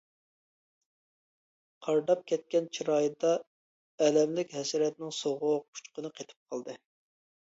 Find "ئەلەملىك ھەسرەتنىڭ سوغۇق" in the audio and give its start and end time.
4.05-5.67